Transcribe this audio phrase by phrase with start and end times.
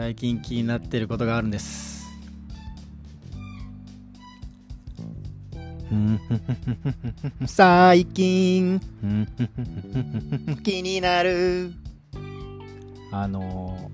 [0.00, 2.08] 最近気になってることがあるんです。
[7.46, 8.80] 最近。
[10.64, 11.74] 気になる。
[13.12, 13.90] あの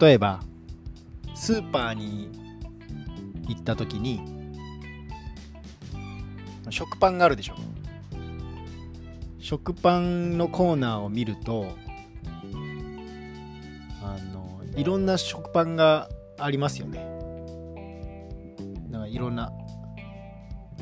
[0.00, 0.40] 例えば
[1.32, 2.28] スーパーに
[3.46, 4.20] 行った時に
[6.70, 7.54] 食パンがあるでしょ。
[9.38, 11.68] 食パンのコーナーを見ると
[14.02, 14.47] あの
[14.78, 17.04] いろんな食パンがありますよね。
[18.90, 19.50] だかいろんな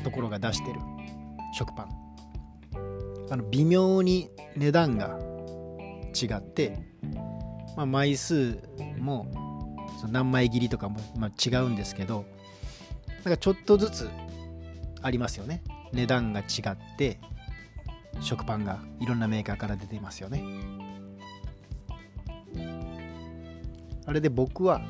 [0.03, 0.79] ところが出してる
[1.57, 1.89] 食パン。
[3.31, 5.17] あの微妙に値段が
[6.13, 6.77] 違って、
[7.75, 8.59] まあ、枚数
[8.99, 9.31] も
[9.99, 12.23] その何枚切りとかも、ま、違うんですけど
[13.25, 14.09] なんかちょっとずつ
[15.01, 15.63] ありますよね。
[15.91, 17.19] 値段が違って
[18.21, 20.43] 食パンがいろんなメーカーから出ていますよね。
[24.07, 24.81] あれで僕は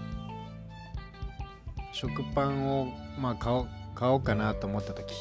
[1.92, 5.14] 食パンをまあ買おう買おうかなと思った時。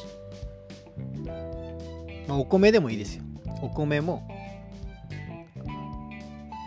[2.27, 3.23] まあお米でもいいですよ。
[3.63, 4.27] お米も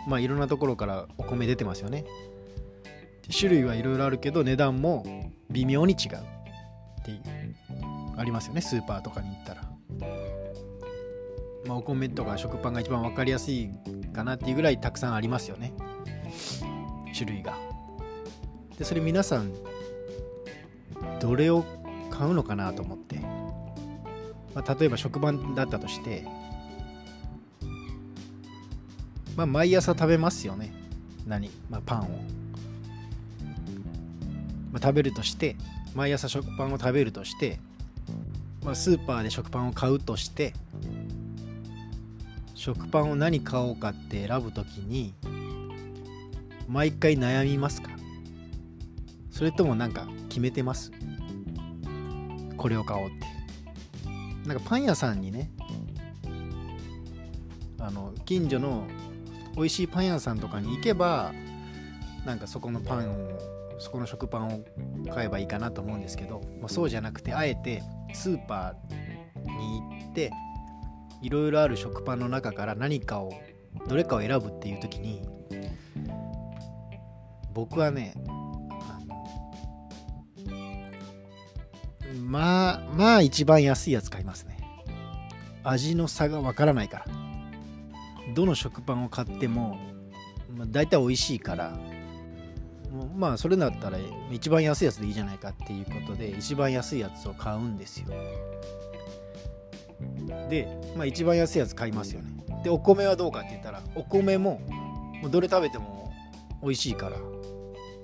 [0.07, 2.03] まあいろんなところからお米出てますよね。
[3.31, 5.05] 種類はいろいろあるけど値段も
[5.49, 6.17] 微妙に違う。
[6.17, 7.21] っていう
[8.17, 8.61] ありますよね。
[8.61, 9.61] スーパーとかに行ったら。
[11.65, 13.69] まあお米とか食パンが一番分かりやすい
[14.13, 15.71] かなっていうぐらいたくさんありますよね
[17.21, 17.55] 種類が。
[18.77, 19.53] でそれ皆さん
[21.19, 21.63] どれを
[22.09, 23.19] 買うのかなと思って、
[24.55, 26.25] まあ、例えば食パンだったとして
[29.35, 30.73] まあ毎朝食べますよね。
[31.27, 32.03] 何、まあ、パンを、
[34.71, 35.55] まあ、食べるとして
[35.93, 37.59] 毎朝食パンを食べるとして、
[38.63, 40.53] まあ、スーパーで食パンを買うとして
[42.55, 45.13] 食パンを何買おうかって選ぶときに
[46.71, 47.91] 毎回悩みますか
[49.29, 50.91] それともなんか決めてます？
[52.55, 54.47] これを買おうって。
[54.47, 55.51] なんかパン屋さんにね
[57.77, 58.87] あの近所の
[59.55, 61.33] 美味しいパン屋さんとかに行けば
[62.25, 63.39] なんかそこのパンを
[63.77, 64.63] そこの食パンを
[65.13, 67.83] 買えばいいかなと思うんですけど、まあ、そうじゃなくてあえて
[68.13, 70.31] スーパーに行って
[71.21, 73.33] いろいろある食パンの中から何かを
[73.89, 75.21] どれかを選ぶっていう時に
[77.53, 78.13] 僕はね
[82.31, 84.57] まあまあ一番安いやつ買いますね。
[85.63, 87.05] 味の差がわからないから。
[88.33, 89.77] どの食パンを買っても、
[90.55, 91.77] まあ、大体美味しいから。
[93.15, 93.97] まあそれだったら
[94.31, 98.07] 一番安いやつでいいじゃないかっていうことで一番安いやつを買うんですよ。
[100.49, 102.31] で、まあ、一番安いやつ買いますよね。
[102.63, 104.61] でお米はどうかって言ったらお米も
[105.29, 106.11] どれ食べても
[106.61, 107.30] 美味しいから。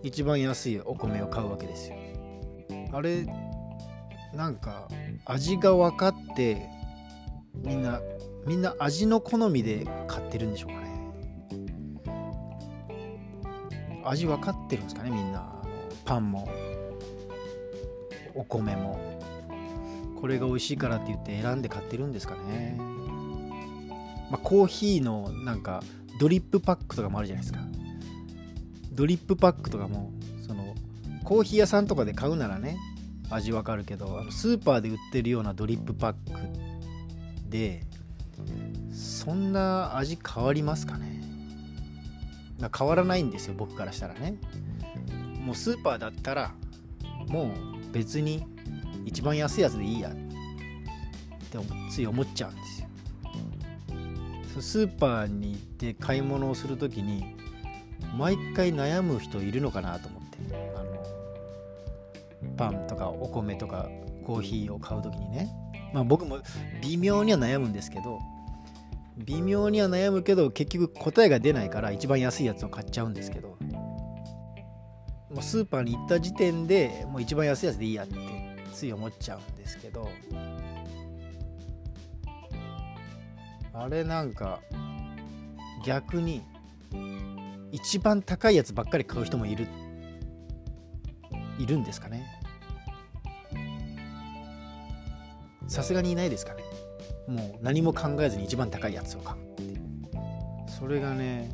[0.03, 1.95] 一番安いお米を買うわけですよ。
[2.93, 3.25] あれ
[4.33, 4.87] なんか
[5.25, 6.67] 味が分かって
[7.55, 8.01] みんな
[8.45, 10.87] みんな味の好みで買ってるんでしょうかね。
[14.05, 15.53] 味分かってるんですかねみんな。
[16.05, 16.47] パンも
[18.33, 18.99] お米も。
[20.21, 22.77] これが美味しいからって言って選んで買ってるんですかね。
[24.31, 25.83] まあコーヒーのなんか
[26.19, 27.66] ドリップパックとかもあるじゃないですか。
[28.97, 30.11] ドリップパックとかも
[30.45, 30.75] その
[31.23, 32.77] コーヒー屋さんとかで買うならね
[33.29, 36.19] 味わかるけどあのスーパーで売ってるようなドリップパック
[37.47, 37.83] で
[38.91, 41.21] そんな味変わりますかね？
[42.75, 44.35] 変わらないんですよ僕からしたらね。
[45.45, 46.55] もうスーパーだったら
[47.27, 48.45] もう別に
[49.05, 51.59] 一番安いやつでいいやって
[51.91, 52.87] つい思っちゃうんですよ。
[54.59, 57.35] スーパーに行って買い物をするときに
[58.17, 60.37] 毎回悩む人いるのかなと思って。
[60.75, 60.97] あの
[62.55, 63.89] パンとかお米とか
[64.25, 65.49] コーヒーを買う時にね。
[65.93, 66.39] まあ僕も
[66.81, 68.19] 微妙には悩むんですけど
[69.17, 73.57] 微妙には悩むけど結局答えが出ないから一番安いやつを買っちゃうんですけど。
[75.29, 78.15] もうスーパーに行った時点でもう一番安いやつでいいやって
[78.73, 80.09] つい思っちゃうんですけど。
[83.73, 84.61] あれなんか
[85.85, 86.43] 逆に
[87.71, 89.67] 一番高いやつばっかり買う人もいる。
[91.59, 92.25] いるんですかね。
[95.67, 96.63] さすがにいないですかね。
[97.27, 99.79] もう何も考えずに一番高いやつを買うって
[100.79, 101.49] それがね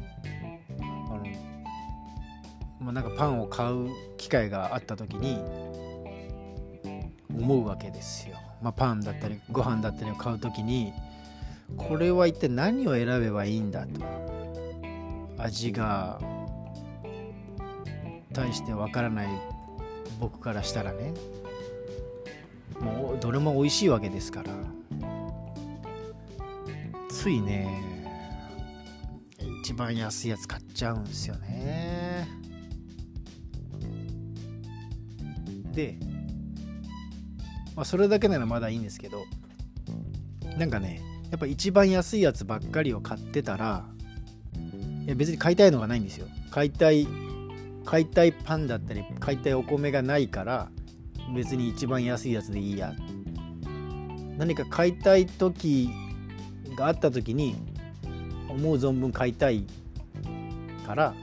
[0.80, 1.24] あの
[2.80, 5.40] まあなんかパンを買う機会があった時に
[7.36, 10.94] 思うわけですよ、まあ、パンだったりご飯だったりを買う時に
[11.76, 14.33] これは一体何を選べばいいんだと。
[15.44, 16.22] 味が
[18.34, 19.28] 対してわからない
[20.20, 21.14] 僕からしたらね。
[22.80, 24.54] もうどれも美味しいわけですから。
[27.10, 27.82] ついね
[29.62, 32.28] 一番安いやつ買っちゃうんですよね。
[35.74, 35.98] で、
[37.76, 39.26] まあ、それだけならまだいいんですけど
[40.58, 41.02] なんかね
[41.32, 43.86] やっぱ一番安いやつばっかりを買ってたら
[45.08, 46.28] 別に買いたいのがないんですよ。
[46.52, 47.08] 買いたい
[47.86, 50.70] 買いたいパンだったり買いたいお米がないから
[51.36, 52.94] 別に一番安いやつでいいや。
[54.38, 55.90] 何か買いたい時
[56.76, 57.56] があった時に
[58.50, 59.66] 思う存分買いたい
[60.86, 61.14] から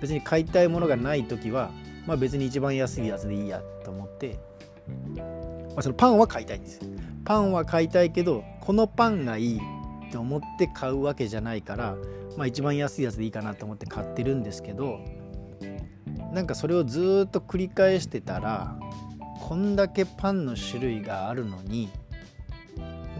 [0.00, 1.70] 別に買いたいものがない時は
[2.06, 4.38] まあ別に一番安いやつでいいやと思って、
[5.16, 5.22] ま
[5.78, 6.80] あ、そのパンは買いたいんです
[7.24, 9.60] パンは買いたいけどこのパンがいい
[10.08, 11.96] って思って買うわけじゃないから
[12.36, 15.00] まあ一番安いやつでいいかなと思って買ってるんですけど
[16.32, 18.76] なんかそれをずっと繰り返してたら
[19.40, 21.88] こんだけパンの種類があるのに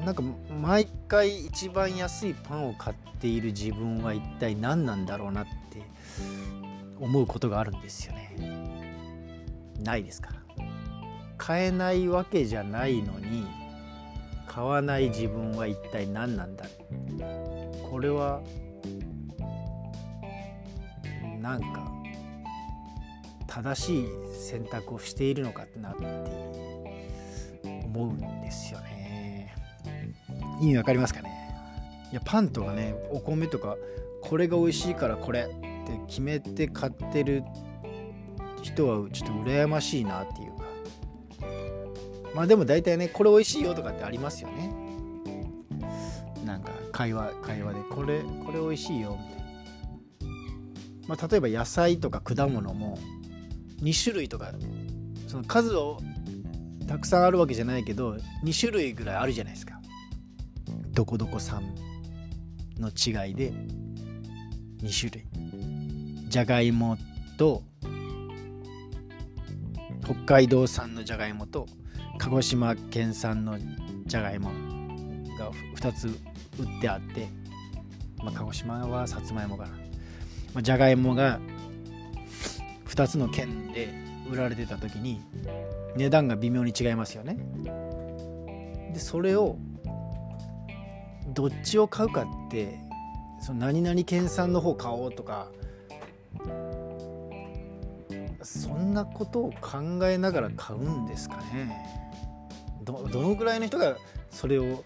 [0.05, 0.23] なんか
[0.61, 5.83] 毎回一番安いパンを買っている自分は一体何なんだろうなって
[7.01, 8.37] 思うことがあるんですよね。
[9.83, 10.31] ないですか？
[11.39, 13.47] 買えないわけじゃないのに
[14.55, 16.65] 買わない自分は一体何なんだ
[17.91, 18.41] これは
[21.41, 21.93] なんか
[23.49, 26.05] 正しい選択をしているのかなって
[27.85, 29.53] 思うんですよね。
[30.61, 31.31] 意味わかりますかね？
[32.13, 33.77] いやパンとかねお米とか
[34.23, 35.45] これが美味しいからこれっ
[35.87, 37.43] て決めて買ってる
[38.63, 40.54] 人はちょっと羨ましいなっていう。
[42.35, 44.75] まあでも大体ねこれ美味しいよとかってありますよね。
[46.45, 49.45] なんか会話会話でこれこれ美味しいよみたいな。
[51.09, 52.99] まあ例えば野菜とか果物も
[53.83, 54.53] 2種類とか
[55.29, 56.01] その数を
[56.87, 59.81] たくさんあるわけじゃないけど2種類ぐらいあるじゃないですか。
[60.93, 61.63] どこどこ産
[62.79, 63.53] の違いで
[64.83, 65.25] 2種類。
[66.29, 66.99] じゃがいも
[67.39, 67.63] と
[70.03, 71.67] 北海道産のじゃがいもと
[72.19, 73.59] 鹿児島県産の
[74.07, 74.51] じゃがいも
[75.39, 76.11] が2つ売
[76.79, 77.29] ってあって、
[78.23, 79.77] まあ、鹿児島はさつまいもかな、ま
[80.61, 81.41] あ、じゃがいもが
[82.87, 83.93] 2つの県で
[84.31, 85.21] 売られてた時に
[85.97, 87.37] 値段が微妙に違いますよね。
[88.93, 89.59] でそれを
[91.29, 92.79] どっちを買うかって
[93.41, 95.49] その何々県産の方買おうとか
[98.43, 102.04] そんなことを考えながら買うんですかね
[102.85, 103.97] どどのぐらいの人が
[104.31, 104.85] それを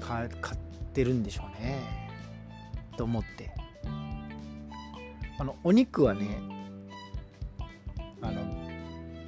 [0.00, 0.30] 買っ
[0.92, 2.08] てるんでしょうね。
[2.96, 3.50] と思って。
[5.38, 6.38] あのお肉はね
[8.20, 8.42] あの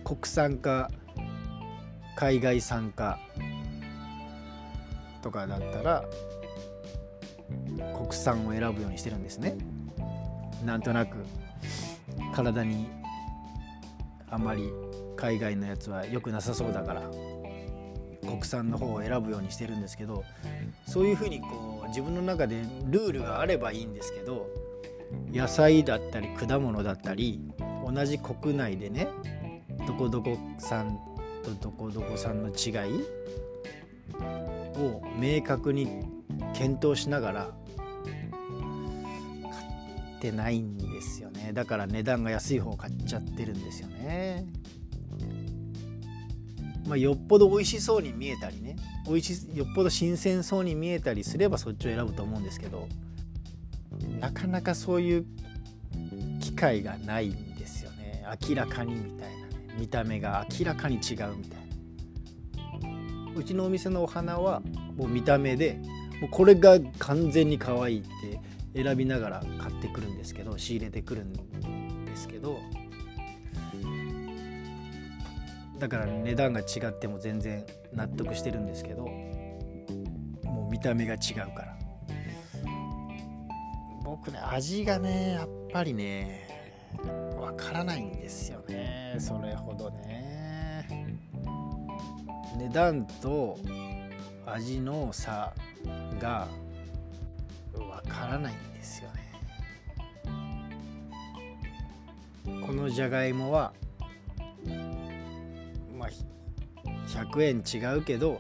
[0.05, 0.91] 国産か
[2.15, 3.19] 海外産か
[5.23, 6.05] とかだったら
[7.97, 9.57] 国産を選ぶようにしてるんですね。
[10.65, 11.17] なんとなく。
[12.35, 12.89] 体に
[14.29, 14.71] あまり
[15.17, 17.03] 海外のやつは良くなさそうだから。
[18.25, 20.25] 国産の方を選ぶようにしてるんですけど
[20.87, 24.49] そういうふうにこう自分の中でルールがあればいいんですけど
[25.33, 27.41] 野菜だったり果物だったり
[27.87, 29.09] 同じ国内でね
[29.87, 30.99] どこどこ産
[31.43, 33.05] とどこどこ産の違い
[34.79, 35.89] を明確に
[36.55, 37.51] 検討しながら
[39.43, 39.65] 買
[40.17, 41.53] ってないんですよね。
[41.53, 44.47] だから値段が安い方を買っちゃってるんですよね
[46.87, 48.77] まあよっぽど美味しそうに見えたりね
[49.07, 52.89] 美味しよっぽど新鮮そうに見えたりすればそっちを選ぶと思うんですけど
[54.21, 55.27] なかなかそういう
[56.41, 58.25] 機会がないんですよね。
[58.49, 59.55] 明らかにみたいなね。
[59.79, 61.35] 見た目が明らかに違うみたいな。
[63.35, 64.63] うちのお店のお花は
[64.97, 65.81] もう見た目で
[66.21, 71.33] もうこれが完全に可愛いって選びながら買ってくるんですけど仕入れてくるん
[72.05, 72.61] ですけど
[75.79, 79.03] だから値段が違っても全然納得してるんですけど
[80.45, 81.79] もう見た目が違うから。
[84.05, 86.49] 僕ね味がねやっぱりね
[87.37, 89.17] わからないんですよね。
[89.19, 90.87] それほどね。
[92.57, 93.59] 値段と
[94.47, 95.53] 味の差
[96.21, 96.47] が
[97.75, 99.25] わからないんですよね。
[102.65, 103.73] このじゃがいもは
[106.05, 106.11] まあ
[107.09, 108.39] 100円違うけど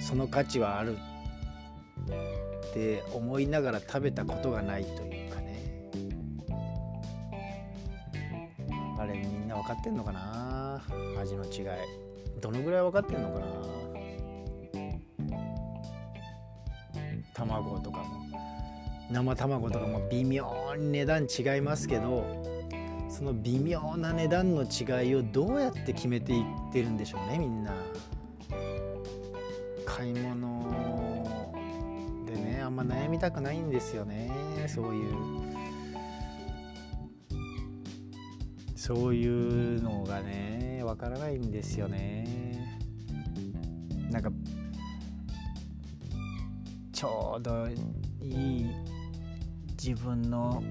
[0.00, 5.90] その価値はあるって思いながら食べたことがないというかね。
[8.98, 10.82] あれみんな分かってんのかな？
[11.20, 11.64] 味の違い。
[12.40, 13.46] どのぐらい分かってんのかな？
[17.34, 18.04] 卵とかも。
[19.10, 22.45] 生卵とかも微妙に値段違いますけど。
[23.16, 27.72] その微妙な値段の違いをどうやって決めていってるんでしょうねみんな。
[29.86, 31.24] 買い物
[32.26, 34.30] でねあんま悩みたくないんですよね
[34.68, 35.14] そういう。
[38.74, 42.26] そういうのがねわからないんですよね。
[44.10, 44.30] なんか
[46.92, 47.66] ちょうど
[48.20, 48.66] いい
[49.70, 50.62] 自分の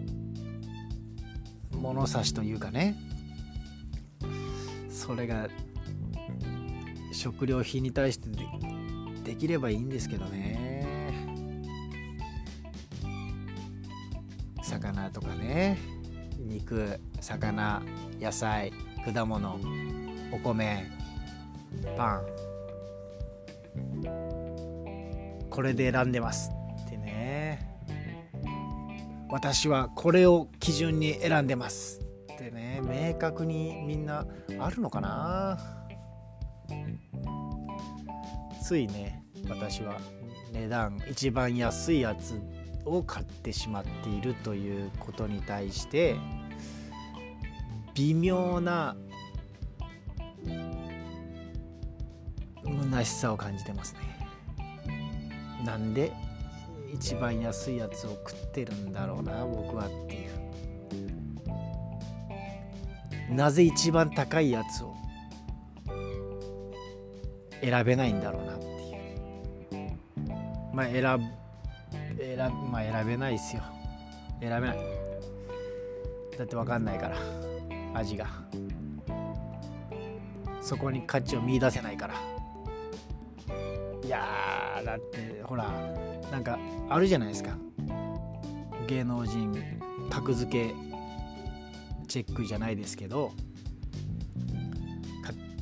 [1.85, 2.95] 物差しというかね。
[4.89, 5.47] それが
[7.11, 8.47] 食料品に対してで
[9.23, 11.13] できればいいんですけどね。
[14.63, 15.77] 魚とかね。
[16.39, 17.81] 肉魚
[18.19, 18.71] 野菜
[19.13, 19.59] 果物
[20.31, 20.89] お米
[21.95, 22.25] パン。
[25.49, 26.54] これで選んでます。
[29.35, 31.99] 私はこれを基準に選んでます。
[32.33, 34.25] ってね明確にみんな
[34.57, 35.59] あるのかな？
[38.63, 39.99] ついね私は
[40.53, 42.39] 値段一番安いやつ
[42.85, 46.15] を買ってしまっているということに対して
[47.93, 48.95] 微妙な
[52.63, 53.99] 虚しさを感じてますね。
[55.65, 56.13] なんで
[56.95, 60.29] 一番安いやつを食ってるんだろうな僕はっていう。
[63.33, 64.95] なぜ一番高いやつを
[67.61, 68.65] 選べないんだろうなって
[69.75, 69.97] いう。
[70.73, 71.03] まあ選
[72.17, 72.37] 選,、
[72.71, 73.63] まあ、選べないですよ。
[74.39, 74.77] 選べない。
[76.37, 77.17] だって分かんないから
[77.93, 78.27] 味が。
[80.61, 82.13] そこに価値を見いだせないから。
[84.01, 84.44] いや
[84.83, 85.69] だってほら
[86.31, 87.57] なんかあるじゃないですか。
[88.87, 89.51] 芸能人
[90.09, 90.75] 格付け
[92.07, 93.31] チェックじゃないですけど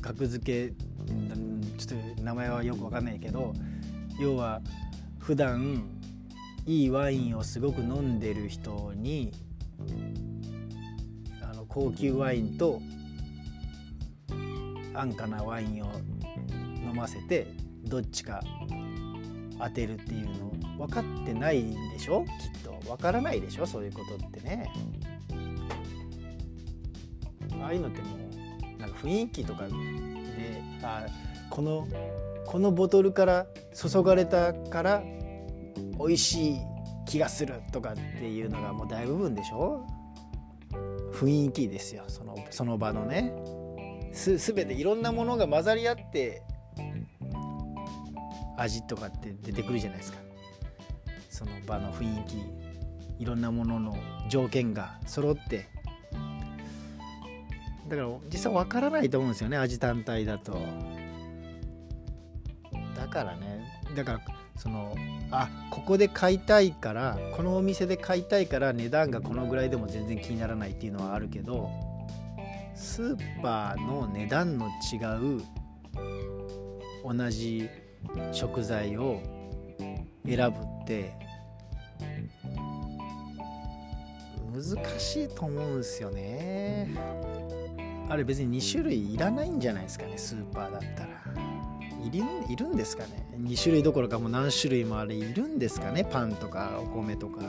[0.00, 0.74] 格付け
[1.78, 3.54] ちょっと名前はよくわかんないけど
[4.20, 4.60] 要は
[5.18, 5.84] 普段
[6.66, 9.32] いいワインをすごく飲んでる人に
[11.42, 12.80] あの高級ワインと
[14.92, 15.92] 安価なワインを
[16.86, 17.48] 飲ませて
[17.84, 18.42] どっちか
[19.58, 22.24] 当てるっていうの分かってないんでしょ？
[22.24, 23.66] きっと分からないでしょ？
[23.66, 24.70] そういうことってね。
[27.62, 29.72] ああいうのってもうなんか雰囲気とかで
[30.82, 31.06] あ
[31.50, 31.88] この
[32.46, 35.02] このボトルから注がれたから
[35.98, 36.58] 美味しい
[37.06, 39.86] 気がするとかっていうのがもう大部分でしょ？
[41.12, 42.04] 雰囲気ですよ。
[42.08, 43.32] そのその場のね。
[44.12, 46.43] す全ていろんなものが混ざり合って
[48.56, 50.18] 味とかって出てくるじゃないですか。
[51.30, 52.42] その場の雰囲気
[53.18, 53.96] いろんなものの
[54.28, 55.68] 条件が揃って。
[57.88, 60.58] だから実際わからないと思うんですよね味単体だと。
[62.96, 64.20] だからねだから
[64.56, 64.94] その
[65.30, 71.70] あここで買いたいからこのお店で買いたいから値段がこのぐらいでも全然気にならないっていうのはあるけど
[72.74, 74.96] スーパーの値段の違
[75.38, 75.42] う
[77.04, 77.68] 同じ
[78.32, 79.20] 食材を
[80.26, 81.14] 選ぶって
[84.52, 86.94] 難しいと思うんですよね。
[88.08, 91.14] あれ別に2種類いらないんじゃないですかねスーパーだったら。
[92.04, 93.26] いるいるんですかね。
[93.38, 96.04] 2種類どころかもう何種類もあれいるんですかね。
[96.04, 97.40] パンとかお米とか。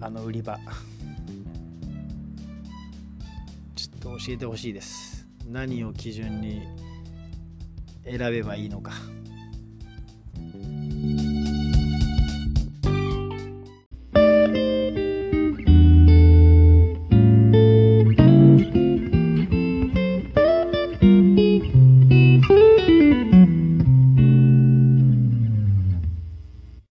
[0.00, 0.58] あの売り場。
[3.76, 5.26] ちょっと教えてほしいです。
[5.46, 6.62] 何を基準に
[8.04, 8.92] 選べばいいのか。